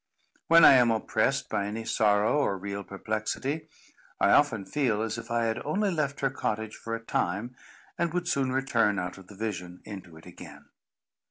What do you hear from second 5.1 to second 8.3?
if I had only left her cottage for a time, and would